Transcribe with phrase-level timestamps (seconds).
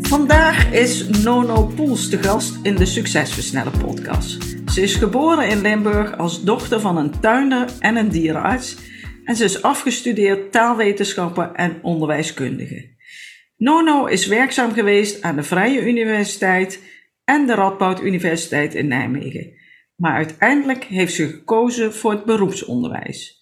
[0.00, 4.42] Vandaag is Nono Poels de gast in de Succesversnellen podcast.
[4.72, 8.76] Ze is geboren in Limburg als dochter van een tuinder en een dierenarts
[9.24, 12.88] en ze is afgestudeerd taalwetenschappen en onderwijskundige.
[13.56, 16.82] Nono is werkzaam geweest aan de Vrije Universiteit
[17.24, 19.52] en de Radboud Universiteit in Nijmegen,
[19.96, 23.39] maar uiteindelijk heeft ze gekozen voor het beroepsonderwijs.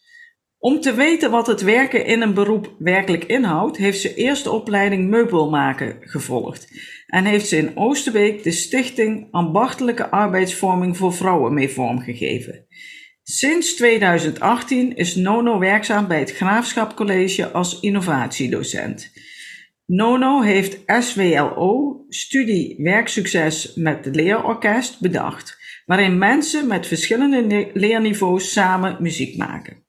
[0.60, 4.50] Om te weten wat het werken in een beroep werkelijk inhoudt, heeft ze eerst de
[4.50, 6.72] opleiding meubelmaken gevolgd
[7.06, 12.66] en heeft ze in Oosterbeek de stichting Ambachtelijke Arbeidsvorming voor Vrouwen mee vormgegeven.
[13.22, 19.12] Sinds 2018 is Nono werkzaam bij het Graafschap College als innovatiedocent.
[19.86, 29.36] Nono heeft SWLO, studie werksucces met leerorkest, bedacht, waarin mensen met verschillende leerniveaus samen muziek
[29.36, 29.86] maken.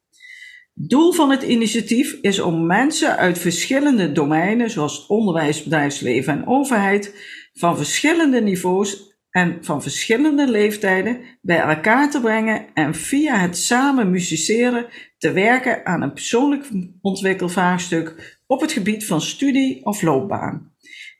[0.81, 7.15] Doel van het initiatief is om mensen uit verschillende domeinen, zoals onderwijs, bedrijfsleven en overheid,
[7.53, 14.11] van verschillende niveaus en van verschillende leeftijden bij elkaar te brengen en via het samen
[14.11, 14.85] musiceren
[15.17, 16.69] te werken aan een persoonlijk
[17.01, 20.73] ontwikkelvraagstuk op het gebied van studie of loopbaan.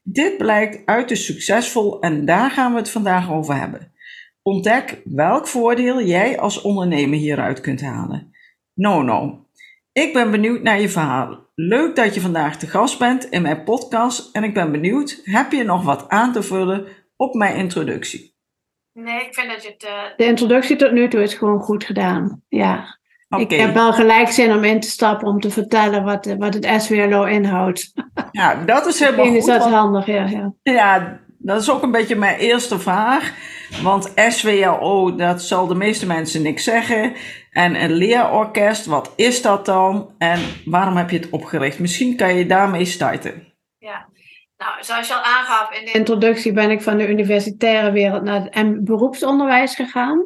[0.03, 3.93] Dit blijkt uit succesvol en daar gaan we het vandaag over hebben.
[4.41, 8.31] Ontdek welk voordeel jij als ondernemer hieruit kunt halen.
[8.73, 9.47] Nono,
[10.02, 11.47] ik ben benieuwd naar je verhaal.
[11.55, 15.52] Leuk dat je vandaag te gast bent in mijn podcast en ik ben benieuwd, heb
[15.52, 18.38] je nog wat aan te vullen op mijn introductie?
[18.94, 19.83] Nee, ik vind dat je het...
[19.83, 20.17] Uh...
[20.17, 22.97] De introductie tot nu toe is gewoon goed gedaan, ja.
[23.38, 26.81] Ik heb wel gelijk zin om in te stappen om te vertellen wat, wat het
[26.81, 27.93] SWLO inhoudt.
[28.31, 29.36] Ja, dat is helemaal goed.
[29.36, 30.54] is dat handig, ja, ja.
[30.64, 33.33] Ja, dat is ook een beetje mijn eerste vraag.
[33.81, 37.14] Want SWLO, dat zal de meeste mensen niks zeggen.
[37.59, 40.14] En een leerorkest, wat is dat dan?
[40.17, 41.80] En waarom heb je het opgericht?
[41.80, 43.53] Misschien kan je daarmee starten.
[43.77, 44.09] Ja,
[44.58, 48.48] nou, zoals je al aangaf in de introductie ben ik van de universitaire wereld naar
[48.49, 50.25] het beroepsonderwijs gegaan.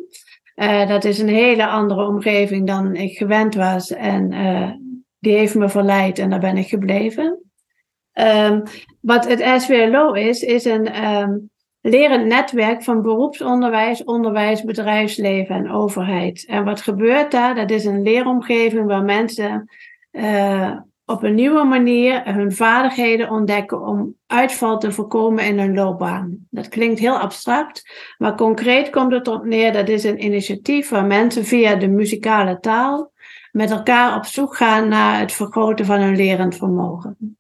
[0.56, 3.92] Uh, dat is een hele andere omgeving dan ik gewend was.
[3.92, 4.72] En uh,
[5.20, 7.42] die heeft me verleid en daar ben ik gebleven.
[8.14, 8.64] Um,
[9.02, 11.52] wat het SWLO is, is een um,
[11.86, 16.46] lerend netwerk van beroepsonderwijs, onderwijs, bedrijfsleven en overheid.
[16.46, 17.56] En wat gebeurt daar?
[17.56, 19.70] Dat is een leeromgeving waar mensen
[20.12, 26.38] uh, op een nieuwe manier hun vaardigheden ontdekken om uitval te voorkomen in hun loopbaan.
[26.50, 29.74] Dat klinkt heel abstract, maar concreet komt het op neer.
[29.74, 33.12] Dat is een initiatief waar mensen via de muzikale taal
[33.52, 37.38] met elkaar op zoek gaan naar het vergroten van hun lerend vermogen.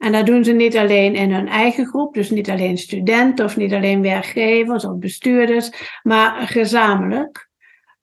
[0.00, 3.56] En dat doen ze niet alleen in hun eigen groep, dus niet alleen studenten of
[3.56, 5.70] niet alleen werkgevers of bestuurders,
[6.02, 7.48] maar gezamenlijk.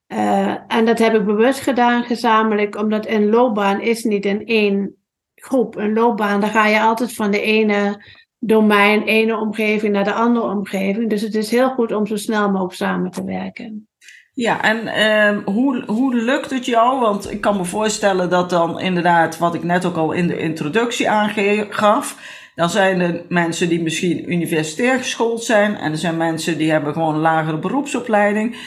[0.08, 4.96] Uh, en dat heb ik bewust gedaan, gezamenlijk, omdat een loopbaan is niet in één
[5.35, 5.75] groep.
[5.75, 8.06] Een loopbaan, daar ga je altijd van de ene
[8.40, 11.09] domein, ene omgeving naar de andere omgeving.
[11.09, 13.88] Dus het is heel goed om zo snel mogelijk samen te werken.
[14.37, 16.99] Ja, en uh, hoe, hoe lukt het jou?
[16.99, 20.37] Want ik kan me voorstellen dat dan inderdaad, wat ik net ook al in de
[20.37, 22.15] introductie aangaf,
[22.55, 26.93] dan zijn er mensen die misschien universitair geschoold zijn en er zijn mensen die hebben
[26.93, 28.57] gewoon een lagere beroepsopleiding.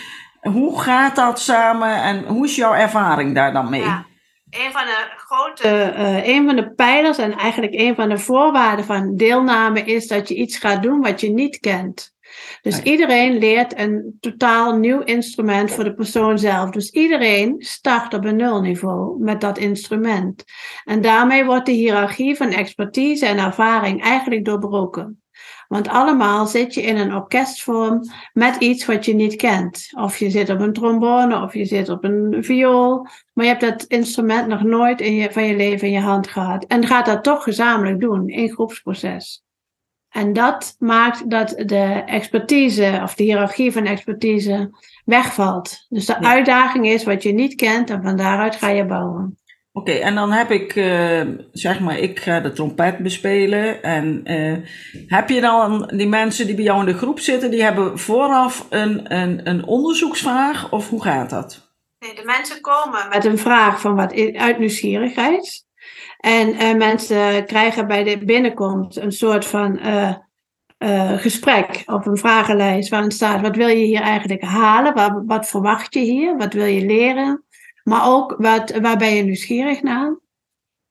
[0.41, 3.82] Hoe gaat dat samen en hoe is jouw ervaring daar dan mee?
[3.82, 4.06] Ja,
[4.50, 8.84] een van de grote, uh, een van de pijlers en eigenlijk een van de voorwaarden
[8.84, 12.19] van deelname is dat je iets gaat doen wat je niet kent.
[12.63, 16.71] Dus iedereen leert een totaal nieuw instrument voor de persoon zelf.
[16.71, 20.45] Dus iedereen start op een nulniveau met dat instrument.
[20.85, 25.23] En daarmee wordt de hiërarchie van expertise en ervaring eigenlijk doorbroken.
[25.69, 28.00] Want allemaal zit je in een orkestvorm
[28.33, 29.88] met iets wat je niet kent.
[29.97, 33.06] Of je zit op een trombone of je zit op een viool.
[33.33, 36.29] Maar je hebt dat instrument nog nooit in je, van je leven in je hand
[36.29, 36.65] gehad.
[36.65, 39.43] En gaat dat toch gezamenlijk doen in groepsproces.
[40.11, 44.71] En dat maakt dat de expertise of de hiërarchie van expertise
[45.05, 45.87] wegvalt.
[45.89, 49.39] Dus de uitdaging is wat je niet kent en van daaruit ga je bouwen.
[49.73, 51.21] Oké, en dan heb ik, uh,
[51.53, 53.83] zeg maar, ik ga de trompet bespelen.
[53.83, 54.57] En uh,
[55.07, 58.67] heb je dan die mensen die bij jou in de groep zitten, die hebben vooraf
[58.71, 61.73] een, een, een onderzoeksvraag of hoe gaat dat?
[61.99, 65.69] Nee, de mensen komen met een vraag van wat uit nieuwsgierigheid.
[66.20, 70.14] En uh, mensen krijgen bij de binnenkomst een soort van uh,
[70.78, 74.94] uh, gesprek of een vragenlijst waarin staat: wat wil je hier eigenlijk halen?
[74.94, 76.37] Wat, wat verwacht je hier?
[76.37, 77.44] Wat wil je leren?
[77.82, 80.19] Maar ook wat, waar ben je nieuwsgierig naar?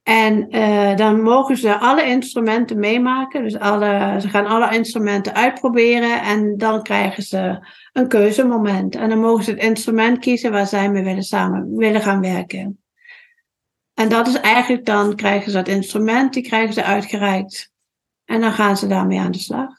[0.04, 0.50] En
[0.96, 3.44] dan mogen ze alle instrumenten meemaken.
[3.44, 8.96] Dus alle, ze gaan alle instrumenten uitproberen en dan krijgen ze een keuzemoment.
[8.96, 12.80] En dan mogen ze het instrument kiezen waar zij mee willen samen willen gaan werken.
[14.00, 17.72] En dat is eigenlijk dan krijgen ze dat instrument, die krijgen ze uitgereikt.
[18.26, 19.70] En dan gaan ze daarmee aan de slag.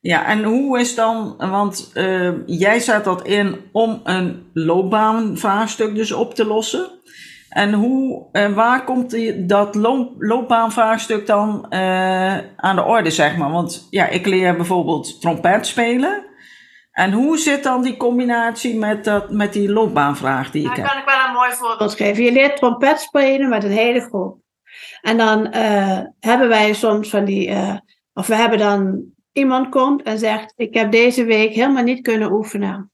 [0.00, 6.12] Ja, en hoe is dan, want uh, jij zet dat in om een loopbaanvraagstuk dus
[6.12, 6.90] op te lossen.
[7.48, 13.36] En hoe, uh, waar komt die, dat loop, loopbaanvraagstuk dan uh, aan de orde, zeg
[13.36, 13.50] maar?
[13.50, 16.24] Want ja, ik leer bijvoorbeeld trompet spelen.
[16.92, 20.86] En hoe zit dan die combinatie met, dat, met die loopbaanvraag die ik heb?
[20.86, 22.24] kan ik wel een mooi voorbeeld geven.
[22.24, 24.40] Je leert trompet spelen met een hele groep.
[25.00, 25.54] En dan
[26.20, 27.56] hebben wij soms van die,
[28.12, 32.32] of we hebben dan iemand komt en zegt: Ik heb deze week helemaal niet kunnen
[32.32, 32.91] oefenen.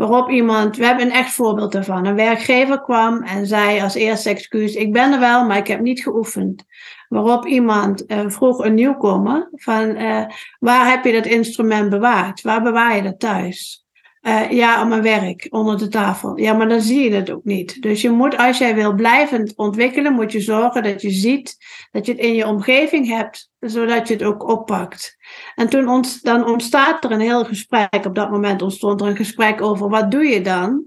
[0.00, 2.06] Waarop iemand, we hebben een echt voorbeeld ervan.
[2.06, 5.80] Een werkgever kwam en zei als eerste excuus: Ik ben er wel, maar ik heb
[5.80, 6.64] niet geoefend.
[7.08, 10.26] Waarop iemand uh, vroeg een nieuwkomer: van, uh,
[10.58, 12.40] Waar heb je dat instrument bewaard?
[12.40, 13.86] Waar bewaar je dat thuis?
[14.22, 16.38] Uh, ja, op mijn werk, onder de tafel.
[16.38, 17.82] Ja, maar dan zie je het ook niet.
[17.82, 21.56] Dus je moet, als jij wil blijvend ontwikkelen, moet je zorgen dat je ziet
[21.90, 25.16] dat je het in je omgeving hebt, zodat je het ook oppakt.
[25.54, 28.04] En toen ont, dan ontstaat er een heel gesprek.
[28.06, 30.84] Op dat moment ontstond er een gesprek over wat doe je dan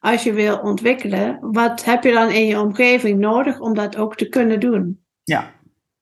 [0.00, 1.38] als je wil ontwikkelen?
[1.40, 5.04] Wat heb je dan in je omgeving nodig om dat ook te kunnen doen?
[5.22, 5.54] Ja.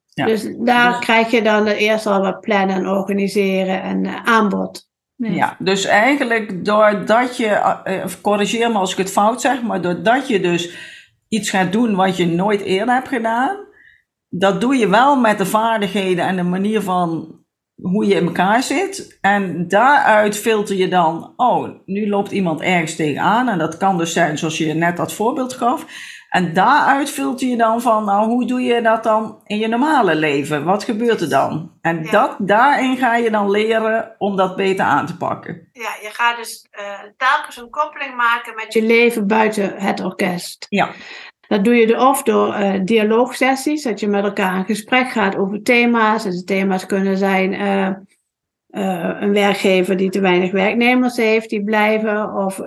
[0.09, 0.27] ja.
[0.27, 1.01] Dus daar dus...
[1.01, 4.86] krijg je dan eerst al wat plannen en organiseren en uh, aanbod.
[5.17, 10.29] Ja, dus eigenlijk doordat je, uh, corrigeer me als ik het fout zeg, maar doordat
[10.29, 10.77] je dus
[11.29, 13.57] iets gaat doen wat je nooit eerder hebt gedaan,
[14.29, 17.41] dat doe je wel met de vaardigheden en de manier van
[17.83, 19.19] hoe je in elkaar zit.
[19.21, 23.49] En daaruit filter je dan, oh, nu loopt iemand ergens tegenaan.
[23.49, 25.87] En dat kan dus zijn zoals je net dat voorbeeld gaf.
[26.37, 30.15] En daaruit filter je dan van, nou, hoe doe je dat dan in je normale
[30.15, 30.65] leven?
[30.65, 31.71] Wat gebeurt er dan?
[31.81, 35.69] En dat, daarin ga je dan leren om dat beter aan te pakken.
[35.73, 36.85] Ja, je gaat dus uh,
[37.17, 40.67] telkens een koppeling maken met je leven buiten het orkest.
[40.69, 40.91] Ja.
[41.49, 45.63] Dat doe je of door uh, dialoogsessies, dat je met elkaar in gesprek gaat over
[45.63, 46.25] thema's.
[46.25, 47.89] En de thema's kunnen zijn uh,
[48.77, 52.35] uh, een werkgever die te weinig werknemers heeft, die blijven.
[52.35, 52.59] Of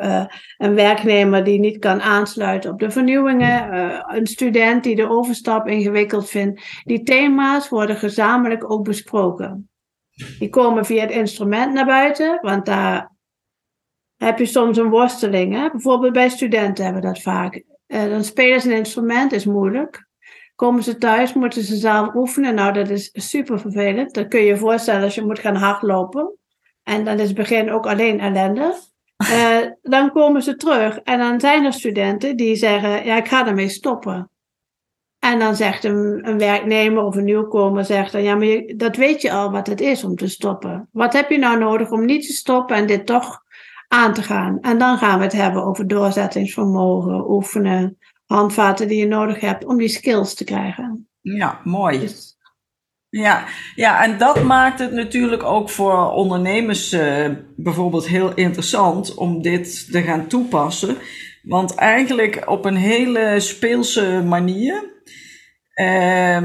[0.57, 3.73] een werknemer die niet kan aansluiten op de vernieuwingen.
[4.15, 6.61] een student die de overstap ingewikkeld vindt.
[6.83, 9.69] Die thema's worden gezamenlijk ook besproken.
[10.39, 13.12] Die komen via het instrument naar buiten, want daar
[14.17, 15.53] heb je soms een worsteling.
[15.53, 15.69] Hè?
[15.69, 20.08] Bijvoorbeeld bij studenten hebben we dat vaak dan spelen ze een instrument, is moeilijk.
[20.59, 22.56] Komen ze thuis, moeten ze zelf oefenen.
[22.56, 24.13] Nou, dat is super vervelend.
[24.13, 26.38] Dat kun je je voorstellen als je moet gaan hardlopen.
[26.83, 28.79] En dan is het begin ook alleen ellende.
[29.23, 29.57] Uh,
[29.95, 33.69] dan komen ze terug en dan zijn er studenten die zeggen: Ja, ik ga ermee
[33.69, 34.29] stoppen.
[35.19, 38.95] En dan zegt een, een werknemer of een nieuwkomer: zegt dan, Ja, maar je, dat
[38.95, 40.89] weet je al wat het is om te stoppen.
[40.91, 43.44] Wat heb je nou nodig om niet te stoppen en dit toch
[43.88, 44.59] aan te gaan.
[44.62, 47.97] En dan gaan we het hebben over doorzettingsvermogen, oefenen,
[48.29, 51.09] handvaten die je nodig hebt om die skills te krijgen.
[51.21, 51.99] Ja, mooi.
[51.99, 52.37] Dus-
[53.09, 53.45] ja,
[53.75, 59.91] ja, en dat maakt het natuurlijk ook voor ondernemers uh, bijvoorbeeld heel interessant om dit
[59.91, 60.98] te gaan toepassen.
[61.43, 65.03] Want eigenlijk op een hele speelse manier
[65.75, 66.43] uh,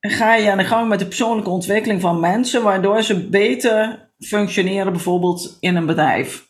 [0.00, 4.92] ga je aan de gang met de persoonlijke ontwikkeling van mensen, waardoor ze beter functioneren
[4.92, 6.45] bijvoorbeeld in een bedrijf.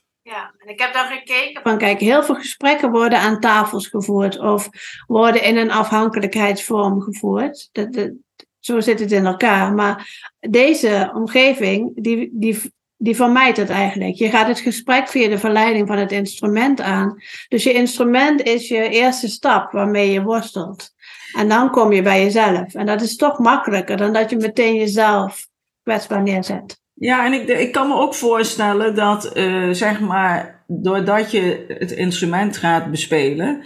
[0.66, 4.68] En ik heb dan gekeken van kijk, heel veel gesprekken worden aan tafels gevoerd of
[5.06, 7.68] worden in een afhankelijkheidsvorm gevoerd.
[7.72, 8.10] Dat, dat,
[8.58, 9.72] zo zit het in elkaar.
[9.72, 10.08] Maar
[10.38, 14.14] deze omgeving, die, die, die vermijdt het eigenlijk.
[14.14, 17.22] Je gaat het gesprek via de verleiding van het instrument aan.
[17.48, 20.90] Dus je instrument is je eerste stap waarmee je worstelt.
[21.36, 22.74] En dan kom je bij jezelf.
[22.74, 25.46] En dat is toch makkelijker dan dat je meteen jezelf
[25.82, 26.80] kwetsbaar neerzet.
[26.98, 31.90] Ja, en ik, ik kan me ook voorstellen dat, uh, zeg maar, doordat je het
[31.90, 33.62] instrument gaat bespelen,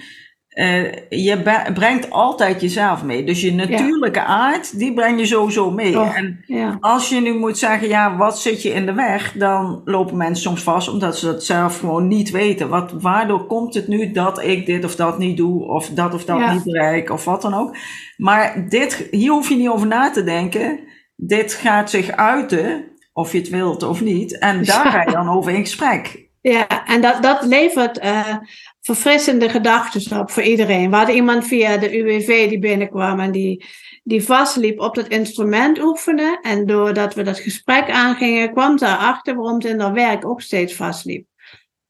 [0.55, 3.25] uh, je brengt altijd jezelf mee.
[3.25, 5.99] Dus je natuurlijke aard, die breng je sowieso mee.
[5.99, 6.77] Oh, en ja.
[6.81, 9.33] als je nu moet zeggen, ja, wat zit je in de weg?
[9.33, 12.69] Dan lopen mensen soms vast omdat ze dat zelf gewoon niet weten.
[12.69, 16.25] Wat, waardoor komt het nu dat ik dit of dat niet doe, of dat of
[16.25, 16.53] dat Ja.
[16.53, 17.77] niet bereik, of wat dan ook.
[18.17, 20.81] Maar dit, hier hoef je niet over na te denken.
[21.17, 24.39] Dit gaat zich uiten of je het wilt of niet.
[24.39, 26.30] En daar ga je dan over in gesprek.
[26.43, 28.37] Ja, en dat, dat levert uh,
[28.81, 30.91] verfrissende gedachten op voor iedereen.
[30.91, 33.65] We hadden iemand via de UWV die binnenkwam en die,
[34.03, 36.41] die vastliep op dat instrument oefenen.
[36.43, 40.41] En doordat we dat gesprek aangingen, kwam ze erachter waarom ze in haar werk ook
[40.41, 41.27] steeds vastliep.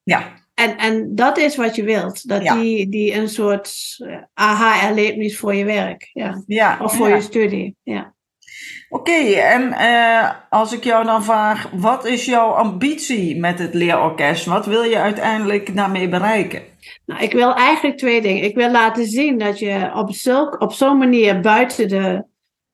[0.02, 0.38] Ja.
[0.54, 2.28] En, en dat is wat je wilt.
[2.28, 6.10] Dat die, die een soort eh, aha-erlebnis voor je werk.
[6.12, 6.42] Ja.
[6.46, 7.76] ja of voor je studie.
[7.82, 8.14] Ja.
[8.92, 14.46] Oké, en uh, als ik jou dan vraag, wat is jouw ambitie met het leerorkest?
[14.46, 16.62] Wat wil je uiteindelijk daarmee bereiken?
[17.06, 18.44] Nou, ik wil eigenlijk twee dingen.
[18.44, 22.24] Ik wil laten zien dat je op, zulk, op zo'n manier buiten de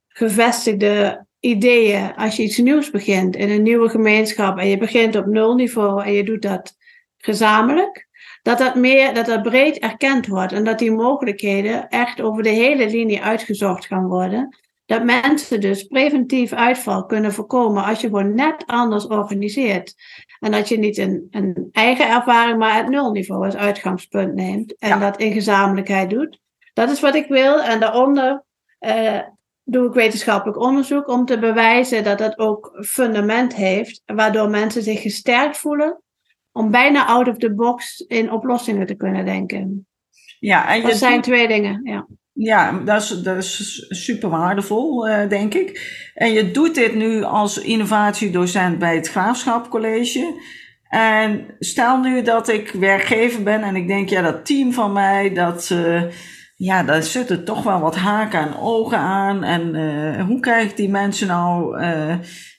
[0.08, 5.26] gevestigde ideeën, als je iets nieuws begint in een nieuwe gemeenschap en je begint op
[5.26, 6.76] nulniveau en je doet dat
[7.16, 8.08] gezamenlijk,
[8.42, 12.49] dat dat, meer, dat dat breed erkend wordt en dat die mogelijkheden echt over de
[12.49, 14.56] hele linie uitgezocht gaan worden.
[14.86, 19.94] Dat mensen dus preventief uitval kunnen voorkomen als je gewoon net anders organiseert.
[20.40, 24.78] En dat je niet een, een eigen ervaring, maar het nulniveau als uitgangspunt neemt.
[24.78, 26.38] En dat in gezamenlijkheid doet.
[26.72, 27.62] Dat is wat ik wil.
[27.62, 28.44] En daaronder
[28.80, 29.20] uh,
[29.64, 34.02] doe ik wetenschappelijk onderzoek om te bewijzen dat dat ook fundament heeft.
[34.04, 36.02] Waardoor mensen zich gesterkt voelen
[36.52, 39.86] om bijna out of the box in oplossingen te kunnen denken.
[40.38, 41.80] Ja, en je dat zijn twee dingen.
[41.84, 42.06] Ja.
[42.38, 45.94] Ja, dat is, dat is super waardevol, uh, denk ik.
[46.14, 50.40] En je doet dit nu als innovatiedocent bij het Graafschap College.
[50.88, 55.34] En stel nu dat ik werkgever ben en ik denk, ja, dat team van mij,
[55.34, 56.02] dat, uh,
[56.56, 59.42] ja, daar zitten toch wel wat haken en ogen aan.
[59.42, 61.82] En uh, hoe krijg ik die mensen nou,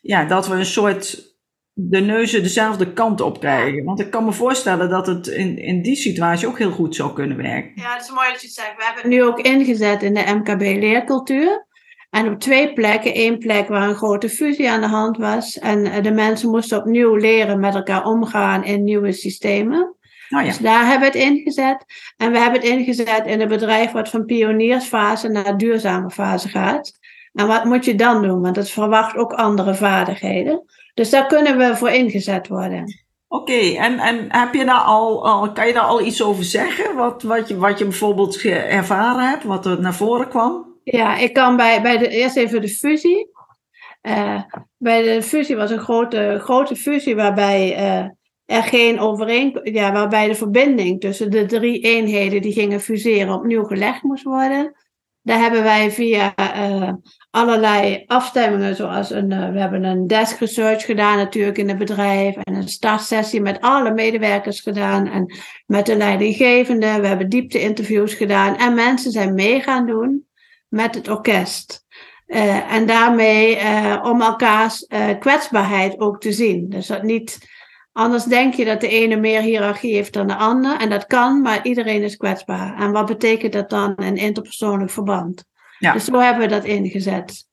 [0.02, 1.37] ja, dat we een soort
[1.80, 3.84] de neuzen dezelfde kant op krijgen.
[3.84, 7.14] Want ik kan me voorstellen dat het in, in die situatie ook heel goed zou
[7.14, 7.72] kunnen werken.
[7.76, 8.76] Ja, dat is mooi dat je het zegt.
[8.78, 11.66] We hebben het nu ook ingezet in de MKB-leercultuur.
[12.10, 13.14] En op twee plekken.
[13.14, 15.60] één plek waar een grote fusie aan de hand was.
[15.60, 19.96] En eh, de mensen moesten opnieuw leren met elkaar omgaan in nieuwe systemen.
[20.30, 20.44] Oh ja.
[20.44, 21.86] Dus daar hebben we het ingezet.
[22.18, 27.00] En we hebben het ingezet in een bedrijf wat van pioniersfase naar duurzame fase gaat.
[27.34, 28.42] En wat moet je dan doen?
[28.42, 30.66] Want het verwacht ook andere vaardigheden.
[30.98, 32.84] Dus daar kunnen we voor ingezet worden.
[33.28, 36.96] Oké, en, en heb je daar al, al, kan je daar al iets over zeggen?
[36.96, 40.80] Wat, wat, je, wat je bijvoorbeeld ervaren hebt, wat er naar voren kwam?
[40.84, 43.30] Ja, ik kan bij, bij de, eerst even de fusie.
[44.02, 44.42] Uh,
[44.78, 48.10] bij de fusie was een grote, grote fusie waarbij uh,
[48.46, 53.64] er geen overeenkomst, ja, waarbij de verbinding tussen de drie eenheden die gingen fuseren opnieuw
[53.64, 54.76] gelegd moest worden.
[55.28, 56.90] Daar hebben wij via uh,
[57.30, 62.36] allerlei afstemmingen, zoals een, uh, we hebben een desk research gedaan natuurlijk in het bedrijf
[62.36, 65.34] en een startsessie met alle medewerkers gedaan en
[65.66, 67.00] met de leidinggevende.
[67.02, 70.28] We hebben diepte-interviews gedaan en mensen zijn mee gaan doen
[70.68, 71.86] met het orkest.
[72.28, 73.60] Uh, en daarmee
[74.02, 74.88] om elkaars
[75.20, 76.70] kwetsbaarheid ook te zien.
[76.70, 77.38] Dus dat niet
[77.98, 80.80] Anders denk je dat de ene meer hiërarchie heeft dan de ander.
[80.80, 82.80] En dat kan, maar iedereen is kwetsbaar.
[82.80, 85.46] En wat betekent dat dan in interpersoonlijk verband?
[85.80, 85.94] Ja.
[85.94, 87.46] Dus zo hebben we dat ingezet.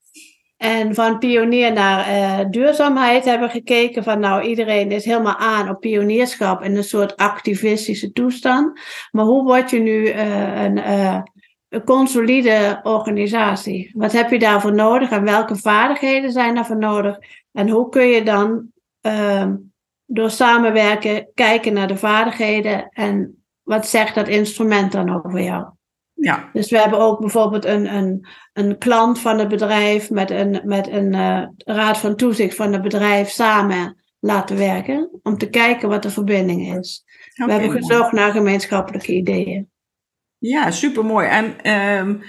[0.57, 5.69] En van pionier naar uh, duurzaamheid hebben we gekeken van nou iedereen is helemaal aan
[5.69, 8.81] op pionierschap in een soort activistische toestand.
[9.11, 11.21] Maar hoe word je nu uh, een, uh,
[11.69, 13.91] een consolide organisatie?
[13.95, 17.19] Wat heb je daarvoor nodig en welke vaardigheden zijn daarvoor nodig?
[17.53, 18.67] En hoe kun je dan
[19.01, 19.53] ehm,
[20.07, 25.67] door samenwerken kijken naar de vaardigheden en wat zegt dat instrument dan over jou.
[26.15, 26.51] Ja.
[26.53, 30.89] Dus we hebben ook bijvoorbeeld een, een, een klant van het bedrijf met een, met
[30.89, 35.11] een uh, raad van toezicht van het bedrijf samen laten werken.
[35.23, 37.05] Om te kijken wat de verbinding is.
[37.35, 39.71] we hebben gezocht naar gemeenschappelijke ideeën.
[40.39, 41.27] Ja, supermooi.
[41.27, 42.23] En um,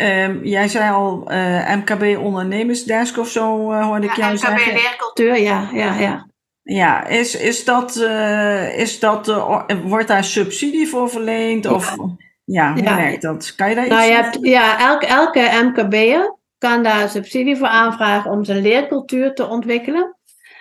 [0.00, 4.40] um, jij zei al uh, eh, MKB ondernemersdesk of zo, uh, hoorde ik jou MKB
[4.40, 4.72] zeggen.
[4.72, 6.30] MKB leercultuur, ja, ja, ja.
[6.62, 11.66] Ja, is, is dat, uh, is dat uh, wordt daar subsidie voor verleend?
[11.66, 11.96] Of
[12.44, 12.96] ja, hoe ja.
[12.96, 13.54] werkt dat?
[13.54, 17.66] Kan je daar nou, iets je hebt, Ja, elke, elke MKB'er kan daar subsidie voor
[17.66, 20.16] aanvragen om zijn leercultuur te ontwikkelen.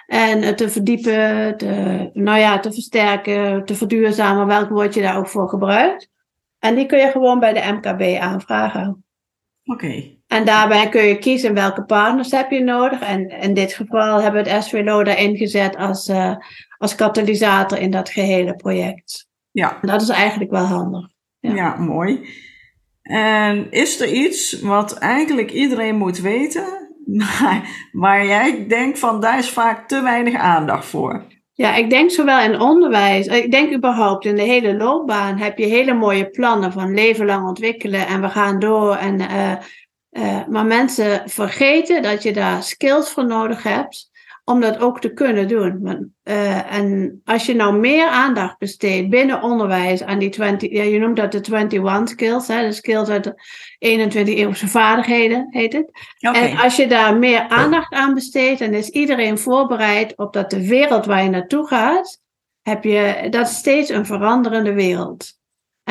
[0.07, 5.27] En te verdiepen, te, nou ja, te versterken, te verduurzamen, welk woord je daar ook
[5.27, 6.09] voor gebruikt.
[6.59, 9.05] En die kun je gewoon bij de MKB aanvragen.
[9.71, 10.03] Oké.
[10.27, 13.01] En daarbij kun je kiezen welke partners heb je nodig.
[13.01, 16.35] En in dit geval hebben we het SWLO daarin gezet als, uh,
[16.77, 19.27] als katalysator in dat gehele project.
[19.51, 19.77] Ja.
[19.81, 21.09] Dat is eigenlijk wel handig.
[21.39, 21.53] Ja.
[21.55, 22.29] ja, mooi.
[23.01, 26.95] En is er iets wat eigenlijk iedereen moet weten,
[27.39, 31.25] maar waar jij denkt van daar is vaak te weinig aandacht voor?
[31.53, 35.65] Ja, ik denk zowel in onderwijs, ik denk überhaupt in de hele loopbaan heb je
[35.65, 39.51] hele mooie plannen van leven lang ontwikkelen en we gaan door en uh,
[40.11, 44.10] uh, maar mensen vergeten dat je daar skills voor nodig hebt
[44.43, 46.13] om dat ook te kunnen doen.
[46.23, 50.99] Uh, en als je nou meer aandacht besteedt binnen onderwijs aan die 20, ja, je
[50.99, 53.33] noemt dat de 21 skills, hè, de skills uit de
[53.77, 55.91] 21 eeuwse vaardigheden heet het.
[56.19, 56.49] Okay.
[56.49, 60.67] En als je daar meer aandacht aan besteedt, dan is iedereen voorbereid op dat de
[60.67, 62.19] wereld waar je naartoe gaat,
[62.61, 65.39] heb je, dat is steeds een veranderende wereld.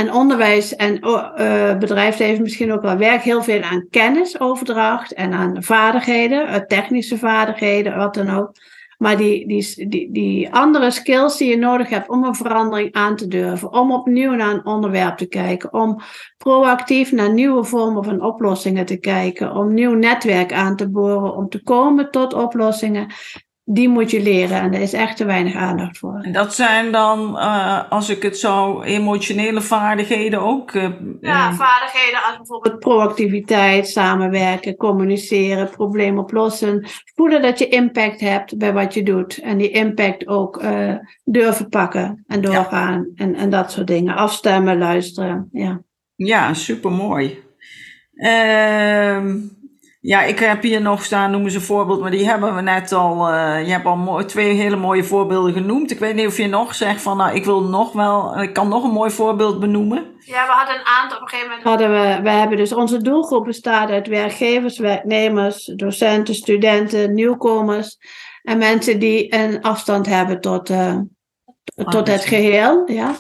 [0.01, 5.63] En onderwijs en uh, bedrijfsleven misschien ook wel werk heel veel aan kennisoverdracht en aan
[5.63, 8.53] vaardigheden, uh, technische vaardigheden, wat dan ook.
[8.99, 13.17] Maar die, die, die, die andere skills die je nodig hebt om een verandering aan
[13.17, 16.01] te durven, om opnieuw naar een onderwerp te kijken, om
[16.37, 21.49] proactief naar nieuwe vormen van oplossingen te kijken, om nieuw netwerk aan te boren, om
[21.49, 23.07] te komen tot oplossingen
[23.73, 26.19] die moet je leren en er is echt te weinig aandacht voor.
[26.23, 30.73] En dat zijn dan, uh, als ik het zo, emotionele vaardigheden ook?
[30.73, 30.89] Uh,
[31.21, 36.87] ja, vaardigheden als bijvoorbeeld proactiviteit, samenwerken, communiceren, probleem oplossen.
[37.15, 39.39] Voelen dat je impact hebt bij wat je doet.
[39.39, 43.07] En die impact ook uh, durven pakken en doorgaan.
[43.15, 44.17] En, en dat soort dingen.
[44.17, 45.49] Afstemmen, luisteren.
[45.53, 45.81] Ja,
[46.15, 47.43] ja supermooi.
[48.15, 49.37] Ehm
[50.03, 52.93] ja, ik heb hier nog staan, noemen ze een voorbeeld, maar die hebben we net
[52.93, 53.33] al.
[53.33, 55.91] Uh, je hebt al twee hele mooie voorbeelden genoemd.
[55.91, 58.69] Ik weet niet of je nog zegt van, nou, ik wil nog wel, ik kan
[58.69, 60.15] nog een mooi voorbeeld benoemen.
[60.19, 61.17] Ja, we hadden een aantal.
[61.17, 65.65] Op een gegeven moment hadden we, we hebben dus onze doelgroep bestaat uit werkgevers, werknemers,
[65.65, 67.99] docenten, studenten, nieuwkomers
[68.43, 70.97] en mensen die een afstand hebben tot, uh,
[71.75, 72.83] tot het geheel.
[72.91, 73.15] Ja.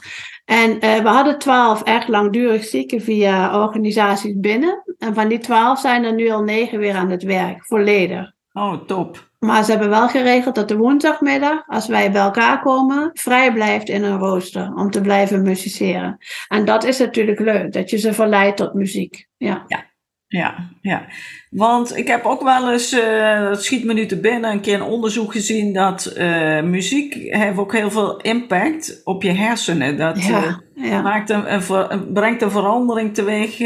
[0.50, 4.82] En uh, we hadden twaalf echt langdurig zieken via organisaties binnen.
[4.98, 8.32] En van die twaalf zijn er nu al negen weer aan het werk, volledig.
[8.52, 9.30] Oh, top.
[9.38, 13.88] Maar ze hebben wel geregeld dat de woensdagmiddag, als wij bij elkaar komen, vrij blijft
[13.88, 16.18] in een rooster om te blijven musiceren.
[16.48, 19.28] En dat is natuurlijk leuk, dat je ze verleidt tot muziek.
[19.36, 19.64] Ja.
[19.66, 19.84] ja.
[20.32, 21.06] Ja, ja.
[21.50, 24.74] Want ik heb ook wel eens, uh, dat schiet me nu te binnen, een keer
[24.74, 29.96] een onderzoek gezien dat uh, muziek heeft ook heel veel impact op je hersenen.
[29.96, 31.00] Dat ja, uh, ja.
[31.00, 33.58] Maakt een, een, brengt een verandering teweeg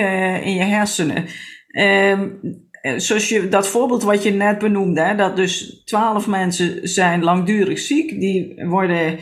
[0.44, 1.26] in je hersenen.
[1.68, 2.28] Ehm,
[2.96, 7.78] zoals je, dat voorbeeld wat je net benoemde, hè, dat dus twaalf mensen zijn langdurig
[7.78, 9.18] ziek, die worden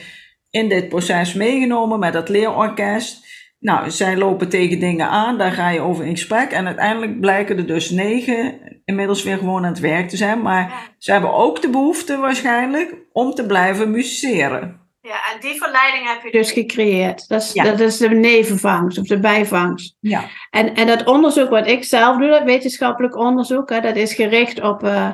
[0.51, 3.32] in dit proces meegenomen met dat leerorkest.
[3.63, 6.51] Nou, zij lopen tegen dingen aan, daar ga je over in gesprek.
[6.51, 10.43] En uiteindelijk blijken er dus negen inmiddels weer gewoon aan het werk te zijn.
[10.43, 14.81] Maar ze hebben ook de behoefte waarschijnlijk om te blijven musiceren.
[15.01, 17.29] Ja, en die verleiding heb je dus gecreëerd.
[17.29, 19.97] Dat is, dat is de nevenvangst of de bijvangst.
[20.01, 20.25] Ja.
[20.51, 24.63] En, en dat onderzoek wat ik zelf doe, dat wetenschappelijk onderzoek, hè, dat is gericht
[24.63, 25.13] op uh,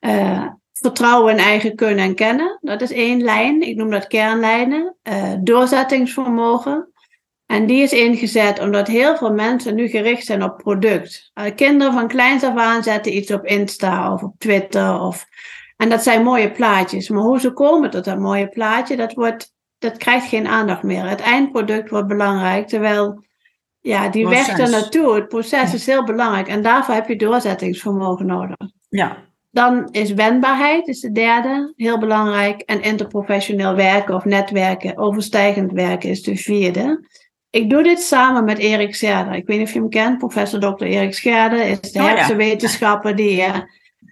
[0.00, 2.58] uh, vertrouwen in eigen kunnen en kennen.
[2.60, 3.62] Dat is één lijn.
[3.62, 4.96] Ik noem dat kernlijnen.
[5.02, 6.92] Uh, doorzettingsvermogen.
[7.48, 11.32] En die is ingezet omdat heel veel mensen nu gericht zijn op product.
[11.54, 15.00] Kinderen van kleins af aan zetten iets op Insta of op Twitter.
[15.00, 15.26] Of,
[15.76, 17.08] en dat zijn mooie plaatjes.
[17.08, 21.08] Maar hoe ze komen tot dat mooie plaatje, dat, wordt, dat krijgt geen aandacht meer.
[21.08, 23.24] Het eindproduct wordt belangrijk, terwijl
[23.80, 24.46] ja, die proces.
[24.46, 26.48] weg er naartoe, het proces is heel belangrijk.
[26.48, 28.56] En daarvoor heb je doorzettingsvermogen nodig.
[28.88, 29.16] Ja.
[29.50, 32.60] Dan is wendbaarheid, is de derde, heel belangrijk.
[32.60, 37.06] En interprofessioneel werken of netwerken, overstijgend werken is de vierde.
[37.50, 39.34] Ik doe dit samen met Erik Scherder.
[39.34, 40.18] Ik weet niet of je hem kent.
[40.18, 40.84] Professor Dr.
[40.84, 43.32] Erik Scherder is de oh, hersenwetenschapper die...
[43.32, 43.60] Uh,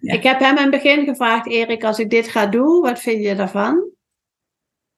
[0.01, 0.15] ja.
[0.15, 3.23] Ik heb hem in het begin gevraagd, Erik, als ik dit ga doen, wat vind
[3.23, 3.91] je daarvan?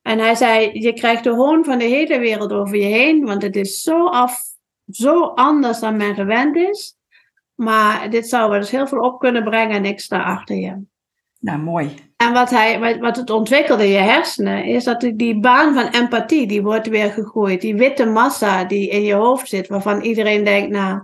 [0.02, 3.42] En hij zei, je krijgt de hoon van de hele wereld over je heen, want
[3.42, 4.40] het is zo af,
[4.90, 6.96] zo anders dan men gewend is.
[7.54, 10.82] Maar dit zou wel eens heel veel op kunnen brengen en ik sta achter je.
[11.40, 12.07] Nou, mooi.
[12.24, 16.46] En wat, hij, wat het ontwikkelde in je hersenen, is dat die baan van empathie,
[16.46, 17.60] die wordt weer gegooid.
[17.60, 21.00] Die witte massa die in je hoofd zit, waarvan iedereen denkt, nou,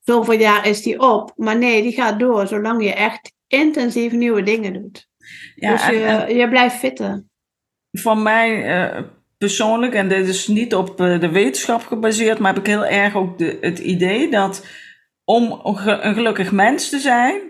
[0.00, 1.32] zoveel jaar is die op.
[1.36, 5.08] Maar nee, die gaat door, zolang je echt intensief nieuwe dingen doet.
[5.54, 7.30] Ja, dus je, je blijft fitten.
[7.90, 9.02] Van mij uh,
[9.38, 13.16] persoonlijk, en dit is niet op uh, de wetenschap gebaseerd, maar heb ik heel erg
[13.16, 14.66] ook de, het idee dat
[15.24, 17.40] om een gelukkig mens te zijn,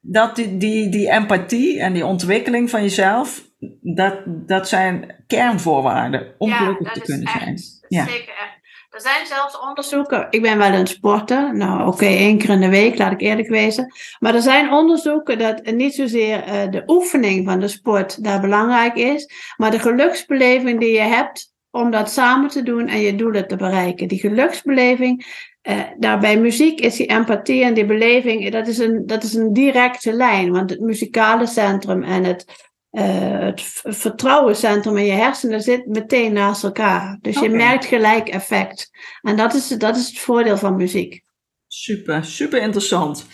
[0.00, 3.44] dat die, die, die empathie en die ontwikkeling van jezelf,
[3.80, 7.58] dat, dat zijn kernvoorwaarden om gelukkig te kunnen zijn.
[7.88, 8.58] Ja, zeker echt.
[8.90, 10.26] Er zijn zelfs onderzoeken.
[10.30, 11.56] Ik ben wel een sporter.
[11.56, 13.92] Nou, oké, één keer in de week, laat ik eerlijk wezen.
[14.18, 18.94] Maar er zijn onderzoeken dat niet zozeer uh, de oefening van de sport daar belangrijk
[18.94, 23.48] is, maar de geluksbeleving die je hebt om dat samen te doen en je doelen
[23.48, 24.08] te bereiken.
[24.08, 25.26] Die geluksbeleving,
[25.62, 29.34] uh, nou, bij muziek is die empathie en die beleving, dat is, een, dat is
[29.34, 30.52] een directe lijn.
[30.52, 32.44] Want het muzikale centrum en het,
[32.90, 37.18] uh, het vertrouwencentrum in je hersenen zit meteen naast elkaar.
[37.20, 38.90] Dus je merkt gelijk effect.
[39.20, 41.22] En dat is, dat is het voordeel van muziek.
[41.66, 43.26] Super, super interessant.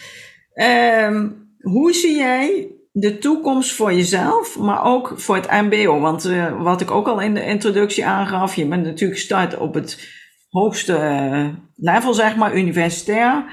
[0.55, 6.01] Um, hoe zie jij de toekomst voor jezelf, maar ook voor het MBO.
[6.01, 9.75] Want uh, wat ik ook al in de introductie aangaf, je bent natuurlijk gestart op
[9.75, 10.09] het
[10.51, 13.45] hoogste uh, level, zeg maar, universitair.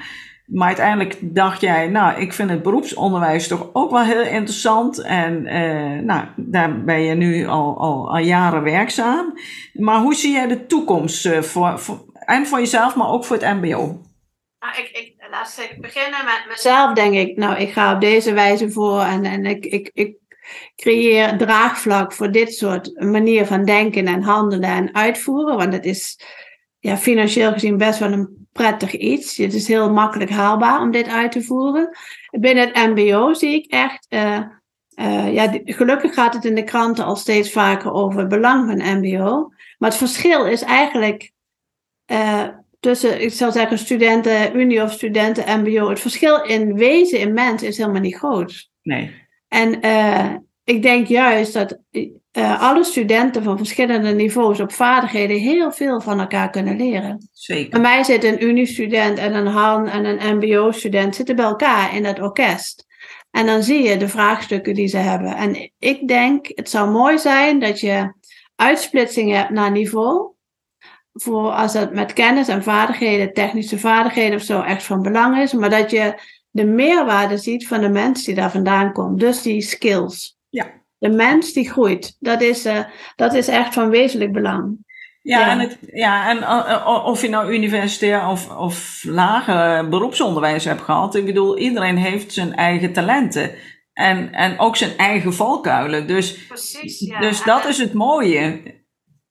[0.46, 5.02] Maar uiteindelijk dacht jij, nou, ik vind het beroepsonderwijs toch ook wel heel interessant.
[5.02, 9.38] En uh, nou, daar ben je nu al, al, al jaren werkzaam.
[9.72, 11.80] Maar hoe zie jij de toekomst voor,
[12.12, 14.00] en voor jezelf, maar ook voor het MBO?
[14.64, 17.36] Nou, ik, ik, laat beginnen met mezelf, denk ik.
[17.36, 20.16] Nou, ik ga op deze wijze voor en, en ik, ik, ik
[20.76, 25.56] creëer draagvlak voor dit soort manier van denken en handelen en uitvoeren.
[25.56, 26.20] Want het is
[26.78, 29.36] ja, financieel gezien best wel een prettig iets.
[29.36, 31.96] Het is heel makkelijk haalbaar om dit uit te voeren.
[32.30, 34.06] Binnen het MBO zie ik echt.
[34.08, 34.40] Uh,
[34.94, 38.98] uh, ja, gelukkig gaat het in de kranten al steeds vaker over het belang van
[38.98, 39.48] MBO.
[39.78, 41.32] Maar het verschil is eigenlijk
[42.06, 42.48] uh,
[42.84, 45.88] tussen, ik zou zeggen, studenten, Unie of studenten, MBO.
[45.88, 48.70] Het verschil in wezen, in mens, is helemaal niet groot.
[48.82, 49.10] Nee.
[49.48, 55.72] En uh, ik denk juist dat uh, alle studenten van verschillende niveaus op vaardigheden heel
[55.72, 57.28] veel van elkaar kunnen leren.
[57.32, 57.70] Zeker.
[57.70, 62.02] Bij mij zit een Unie-student en een Han en een MBO-student zitten bij elkaar in
[62.02, 62.86] dat orkest.
[63.30, 65.36] En dan zie je de vraagstukken die ze hebben.
[65.36, 68.12] En ik denk, het zou mooi zijn dat je
[68.56, 70.33] uitsplitsing hebt naar niveau
[71.14, 75.52] voor als het met kennis en vaardigheden, technische vaardigheden of zo echt van belang is,
[75.52, 76.14] maar dat je
[76.50, 79.20] de meerwaarde ziet van de mens die daar vandaan komt.
[79.20, 80.36] Dus die skills.
[80.48, 80.66] Ja.
[80.98, 82.16] De mens die groeit.
[82.20, 82.78] Dat is, uh,
[83.16, 84.76] dat is echt van wezenlijk belang.
[85.22, 85.50] Ja, ja.
[85.50, 91.14] en, het, ja, en uh, of je nou universitair of, of lager beroepsonderwijs hebt gehad.
[91.14, 93.54] Ik bedoel, iedereen heeft zijn eigen talenten.
[93.92, 96.06] En, en ook zijn eigen valkuilen.
[96.06, 97.20] Dus, Precies, ja.
[97.20, 98.62] dus dat is het mooie.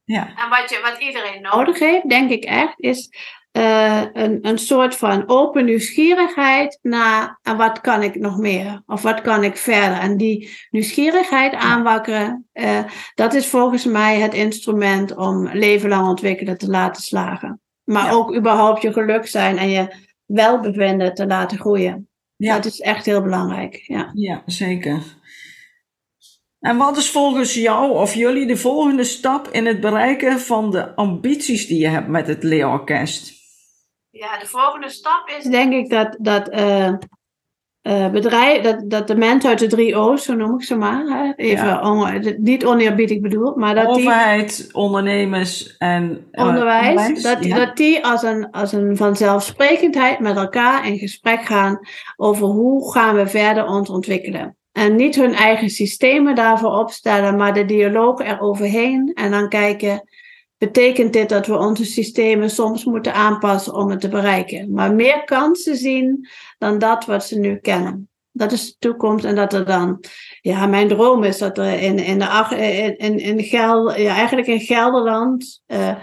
[0.05, 0.27] Ja.
[0.35, 3.09] En wat, je, wat iedereen nodig heeft, denk ik echt, is
[3.57, 8.83] uh, een, een soort van open nieuwsgierigheid naar en wat kan ik nog meer?
[8.85, 9.97] Of wat kan ik verder?
[9.97, 12.79] En die nieuwsgierigheid aanwakkeren, uh,
[13.15, 17.61] dat is volgens mij het instrument om leven lang ontwikkelen te laten slagen.
[17.83, 18.11] Maar ja.
[18.11, 22.07] ook überhaupt je geluk zijn en je welbevinden te laten groeien.
[22.35, 22.55] Ja.
[22.55, 23.75] Dat is echt heel belangrijk.
[23.75, 25.03] Ja, ja zeker.
[26.63, 30.95] En wat is volgens jou of jullie de volgende stap in het bereiken van de
[30.95, 33.33] ambities die je hebt met het leerorkest?
[34.09, 36.93] Ja, de volgende stap is denk ik dat, dat, uh,
[37.81, 41.05] uh, bedrijf, dat, dat de mensen uit de drie O's, zo noem ik ze maar,
[41.05, 41.91] hè, even ja.
[41.91, 47.55] on, niet oneerbiedig bedoeld, maar dat Overheid, die, ondernemers en uh, onderwijs, onderwijs dat, ja.
[47.57, 51.79] dat die als een, als een vanzelfsprekendheid met elkaar in gesprek gaan
[52.15, 54.57] over hoe gaan we verder ons ontwikkelen.
[54.73, 59.11] En niet hun eigen systemen daarvoor opstellen, maar de dialoog eroverheen.
[59.13, 60.09] En dan kijken,
[60.57, 64.71] betekent dit dat we onze systemen soms moeten aanpassen om het te bereiken?
[64.71, 68.07] Maar meer kansen zien dan dat wat ze nu kennen.
[68.31, 70.03] Dat is de toekomst en dat er dan,
[70.41, 74.59] ja, mijn droom is dat er in, in, de, in, in, Gel, ja, eigenlijk in
[74.59, 75.95] Gelderland uh,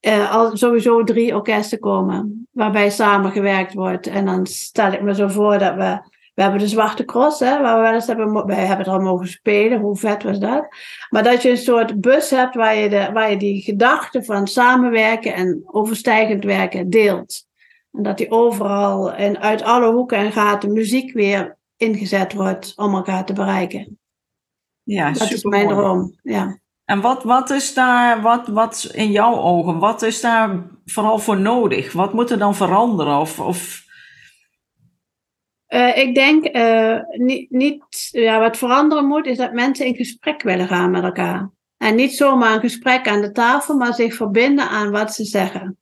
[0.00, 4.06] uh, al sowieso drie orkesten komen waarbij samengewerkt wordt.
[4.06, 7.60] En dan stel ik me zo voor dat we we hebben de Zwarte Cross, hè,
[7.60, 9.80] waar we wel eens hebben, wij hebben er al mogen spelen.
[9.80, 10.68] Hoe vet was dat?
[11.10, 14.46] Maar dat je een soort bus hebt waar je, de, waar je die gedachten van
[14.46, 17.46] samenwerken en overstijgend werken deelt.
[17.92, 22.94] En dat die overal en uit alle hoeken en gaten muziek weer ingezet wordt om
[22.94, 23.98] elkaar te bereiken.
[24.82, 26.18] Ja, dat is mijn droom.
[26.22, 26.58] Ja.
[26.84, 31.40] En wat, wat is daar, wat, wat in jouw ogen, wat is daar vooral voor
[31.40, 31.92] nodig?
[31.92, 33.18] Wat moet er dan veranderen?
[33.18, 33.88] Of, of
[35.70, 40.42] uh, ik denk uh, niet, niet ja, wat veranderen moet, is dat mensen in gesprek
[40.42, 41.50] willen gaan met elkaar.
[41.76, 45.78] En niet zomaar een gesprek aan de tafel, maar zich verbinden aan wat ze zeggen.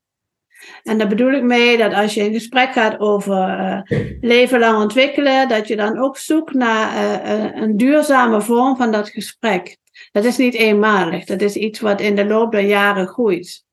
[0.82, 3.80] En daar bedoel ik mee dat als je in gesprek gaat over uh,
[4.20, 7.22] leven lang ontwikkelen, dat je dan ook zoekt naar
[7.54, 9.76] een duurzame vorm van dat gesprek.
[10.12, 13.66] Dat is niet eenmalig, dat is iets wat in de loop der jaren groeit.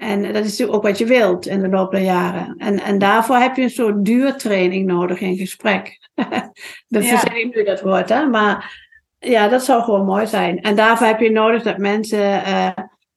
[0.00, 2.54] En dat is natuurlijk ook wat je wilt in de loop der jaren.
[2.58, 5.98] En, en daarvoor heb je een soort duurtraining nodig in gesprek.
[6.88, 7.18] Dat ja.
[7.18, 8.26] verzin nu dat woord, hè?
[8.26, 8.78] Maar
[9.18, 10.60] ja, dat zou gewoon mooi zijn.
[10.60, 12.68] En daarvoor heb je nodig dat mensen uh,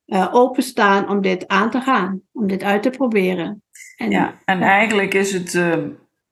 [0.06, 2.22] uh, openstaan om dit aan te gaan.
[2.34, 3.63] Om dit uit te proberen.
[3.98, 5.76] En, ja, en eigenlijk is het uh,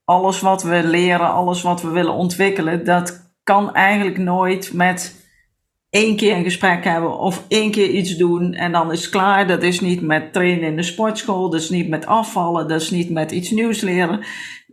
[0.06, 5.20] alles wat we leren, alles wat we willen ontwikkelen, dat kan eigenlijk nooit met
[5.91, 9.47] één keer een gesprek hebben of één keer iets doen en dan is het klaar.
[9.47, 12.89] Dat is niet met trainen in de sportschool, dat is niet met afvallen, dat is
[12.89, 14.25] niet met iets nieuws leren.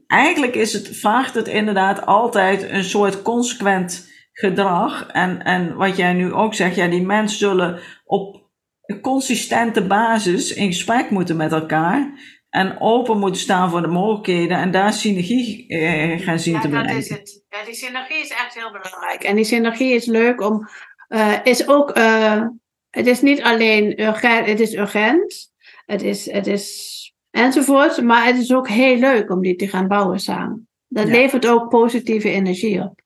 [0.07, 5.07] Eigenlijk is het, vraagt het inderdaad altijd een soort consequent gedrag.
[5.07, 8.47] En, en wat jij nu ook zegt, ja, die mensen zullen op
[8.83, 12.13] een consistente basis in gesprek moeten met elkaar.
[12.49, 16.69] En open moeten staan voor de mogelijkheden en daar synergie eh, gaan zien ja, te
[16.69, 16.95] bereiken.
[16.95, 17.45] Dat is het.
[17.49, 19.23] Ja, die synergie is echt heel belangrijk.
[19.23, 20.69] En die synergie is leuk om,
[21.09, 22.43] uh, is ook, uh,
[22.91, 25.53] het is niet alleen urgent, het is urgent,
[25.87, 29.89] het is, het is enzovoort, maar het is ook heel leuk om die te gaan
[29.89, 30.69] bouwen samen.
[30.89, 31.13] Dat ja.
[31.13, 33.01] levert ook positieve energie op.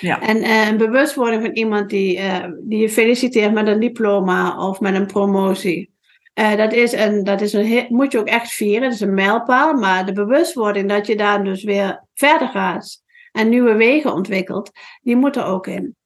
[0.00, 0.20] Ja.
[0.20, 2.20] En uh, een bewustwording van iemand die,
[2.60, 5.96] die je feliciteert met een diploma of met een promotie.
[6.38, 9.14] Uh, dat is een, dat is een, moet je ook echt vieren, dat is een
[9.14, 9.74] mijlpaal.
[9.74, 14.70] Maar de bewustwording dat je daar dus weer verder gaat en nieuwe wegen ontwikkelt,
[15.02, 15.96] die moet er ook in.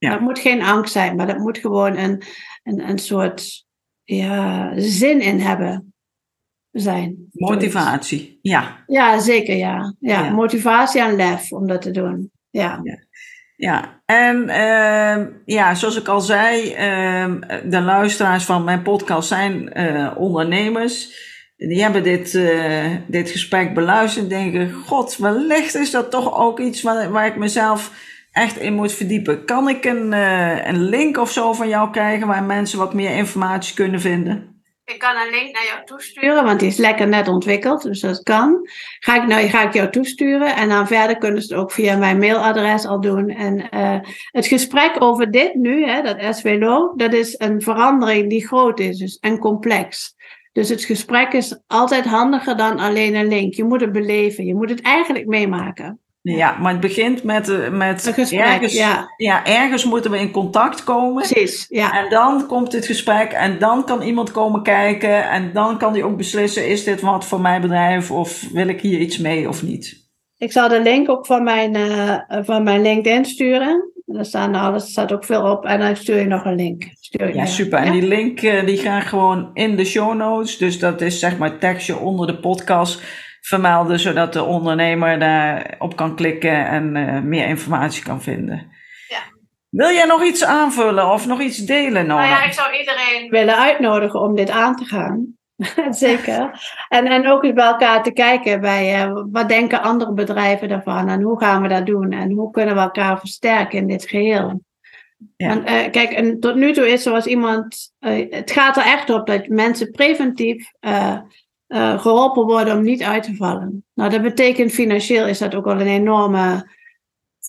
[0.00, 0.10] Ja.
[0.10, 2.22] Dat moet geen angst zijn, maar dat moet gewoon een,
[2.62, 3.66] een, een soort
[4.04, 5.94] ja, zin in hebben
[6.70, 7.28] zijn.
[7.32, 8.84] Motivatie, ja.
[8.86, 9.94] Ja, zeker ja.
[9.98, 10.24] ja.
[10.24, 10.30] ja.
[10.30, 12.30] Motivatie en lef om dat te doen.
[12.50, 12.80] Ja.
[12.82, 12.98] ja.
[13.56, 19.78] Ja, en uh, ja, zoals ik al zei, uh, de luisteraars van mijn podcast zijn
[19.78, 21.28] uh, ondernemers.
[21.56, 26.60] Die hebben dit, uh, dit gesprek beluisterd en denken: God, wellicht is dat toch ook
[26.60, 27.92] iets waar, waar ik mezelf
[28.32, 29.44] echt in moet verdiepen.
[29.44, 33.16] Kan ik een, uh, een link of zo van jou krijgen waar mensen wat meer
[33.16, 34.50] informatie kunnen vinden?
[34.84, 38.22] Ik kan een link naar jou toesturen, want die is lekker net ontwikkeld, dus dat
[38.22, 38.68] kan.
[38.98, 41.96] Ga ik, nou, ga ik jou toesturen en dan verder kunnen ze het ook via
[41.96, 43.28] mijn mailadres al doen.
[43.28, 43.98] En uh,
[44.30, 48.98] het gesprek over dit nu, hè, dat SWLO, dat is een verandering die groot is
[48.98, 50.14] dus, en complex.
[50.52, 53.54] Dus het gesprek is altijd handiger dan alleen een link.
[53.54, 56.00] Je moet het beleven, je moet het eigenlijk meemaken.
[56.22, 59.12] Ja, maar het begint met, eh, met gesprek, ergens, ja.
[59.16, 59.44] ja.
[59.44, 61.28] ergens moeten we in contact komen.
[61.28, 62.04] Precies, ja.
[62.04, 66.04] En dan komt het gesprek en dan kan iemand komen kijken en dan kan die
[66.04, 69.62] ook beslissen, is dit wat voor mijn bedrijf of wil ik hier iets mee of
[69.62, 70.08] niet?
[70.38, 73.92] Ik zal de link ook van mijn, uh, van mijn LinkedIn sturen.
[74.06, 76.82] Daar staan alles, staat ook veel op en dan stuur je nog een link.
[77.00, 77.78] Stuur ja, super.
[77.78, 80.58] En die link uh, die gaat gewoon in de show notes.
[80.58, 83.02] Dus dat is zeg maar tekstje onder de podcast
[83.40, 88.70] vermelden, zodat de ondernemer daarop kan klikken en uh, meer informatie kan vinden.
[89.08, 89.22] Ja.
[89.68, 92.06] Wil jij nog iets aanvullen of nog iets delen?
[92.06, 95.38] Nou ja, ik zou iedereen willen uitnodigen om dit aan te gaan.
[95.90, 96.60] Zeker.
[96.88, 101.08] En, en ook eens bij elkaar te kijken bij uh, wat denken andere bedrijven daarvan
[101.08, 104.62] en hoe gaan we dat doen en hoe kunnen we elkaar versterken in dit geheel.
[105.36, 105.48] Ja.
[105.48, 107.92] Want, uh, kijk, en tot nu toe is zoals iemand,
[108.30, 110.72] het gaat er echt op dat mensen preventief
[111.70, 113.84] uh, geholpen worden om niet uit te vallen.
[113.94, 116.68] Nou, dat betekent financieel is dat ook al een enorme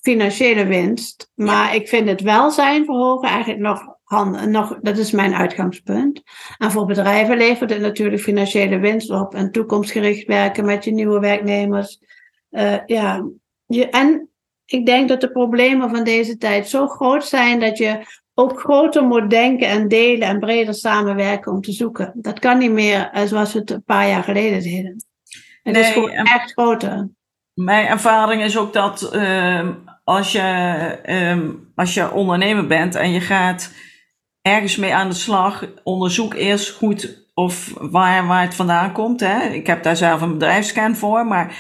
[0.02, 1.32] financiële winst.
[1.36, 3.98] Maar ik vind het welzijn verhogen eigenlijk nog,
[4.48, 6.22] nog, dat is mijn uitgangspunt.
[6.58, 11.20] En voor bedrijven levert het natuurlijk financiële winst op en toekomstgericht werken met je nieuwe
[11.20, 12.00] werknemers.
[12.52, 13.30] Uh, ja,
[13.66, 14.30] je, en
[14.66, 19.04] ik denk dat de problemen van deze tijd zo groot zijn dat je ook groter
[19.04, 22.12] moet denken en delen en breder samenwerken om te zoeken.
[22.16, 25.04] Dat kan niet meer eh, zoals we het een paar jaar geleden deden.
[25.64, 27.10] Het nee, is gewoon echt groter.
[27.54, 29.70] Mijn ervaring is ook dat uh,
[30.04, 33.74] als, je, uh, als je ondernemer bent en je gaat
[34.42, 39.20] ergens mee aan de slag, onderzoek eerst goed of waar, waar het vandaan komt.
[39.20, 39.44] Hè.
[39.44, 41.58] Ik heb daar zelf een bedrijfscan voor, maar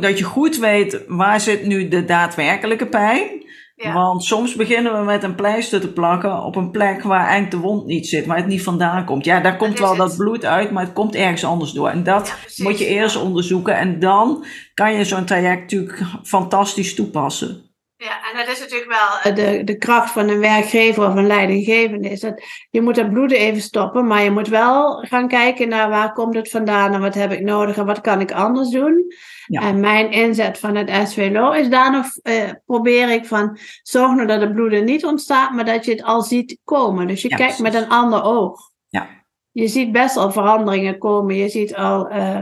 [0.00, 3.44] dat je goed weet waar zit nu de daadwerkelijke pijn.
[3.92, 7.56] Want soms beginnen we met een pleister te plakken op een plek waar eigenlijk de
[7.56, 9.24] wond niet zit, waar het niet vandaan komt.
[9.24, 11.88] Ja, daar komt wel dat bloed uit, maar het komt ergens anders door.
[11.88, 14.44] En dat moet je eerst onderzoeken en dan
[14.74, 17.63] kan je zo'n traject natuurlijk fantastisch toepassen.
[18.04, 22.08] Ja, en dat is natuurlijk wel de, de kracht van een werkgever of een leidinggevende.
[22.08, 25.88] Is dat je moet dat bloeden even stoppen, maar je moet wel gaan kijken naar
[25.88, 29.04] waar komt het vandaan en wat heb ik nodig en wat kan ik anders doen.
[29.46, 29.60] Ja.
[29.60, 34.26] En mijn inzet van het SWLO is daar nog, uh, probeer ik van, zorg nou
[34.26, 37.06] dat het bloeden niet ontstaat, maar dat je het al ziet komen.
[37.06, 37.74] Dus je ja, kijkt precies.
[37.74, 38.70] met een ander oog.
[38.88, 39.08] Ja.
[39.50, 41.34] Je ziet best al veranderingen komen.
[41.34, 42.40] Je ziet al, uh,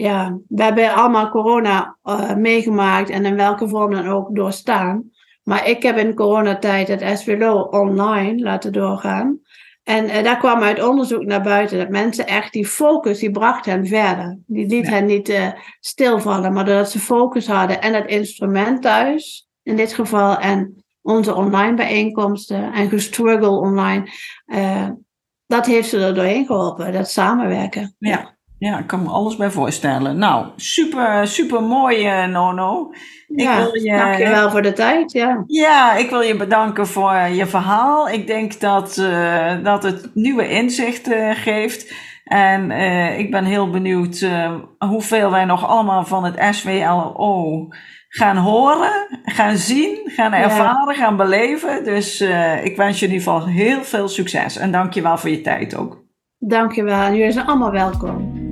[0.00, 5.10] ja, we hebben allemaal corona uh, meegemaakt en in welke vorm dan ook doorstaan.
[5.42, 9.40] Maar ik heb in coronatijd het SWLO online laten doorgaan.
[9.82, 13.64] En uh, daar kwam uit onderzoek naar buiten dat mensen echt die focus, die bracht
[13.64, 14.38] hen verder.
[14.46, 14.92] Die liet ja.
[14.92, 15.48] hen niet uh,
[15.80, 21.34] stilvallen, maar doordat ze focus hadden en het instrument thuis, in dit geval, en onze
[21.34, 24.10] online bijeenkomsten en gestruggle online,
[25.46, 27.94] dat heeft ze er doorheen geholpen, dat samenwerken.
[27.98, 28.37] Ja.
[28.58, 30.18] Ja, ik kan me alles bij voorstellen.
[30.18, 32.90] Nou, super, super mooi, Nono.
[33.28, 35.12] Ik ja, wil je, dankjewel voor de tijd.
[35.12, 35.44] Ja.
[35.46, 38.08] ja, ik wil je bedanken voor je verhaal.
[38.08, 41.94] Ik denk dat, uh, dat het nieuwe inzicht uh, geeft.
[42.24, 44.26] En uh, ik ben heel benieuwd
[44.78, 47.68] hoeveel wij nog allemaal van het SWLO
[48.08, 51.00] gaan horen, gaan zien, gaan ervaren, ja.
[51.00, 51.84] gaan beleven.
[51.84, 52.20] Dus
[52.62, 54.56] ik wens je in ieder geval heel veel succes.
[54.56, 56.04] En dankjewel voor je tijd ook.
[56.38, 57.12] Dankjewel.
[57.12, 58.37] Jullie zijn allemaal welkom.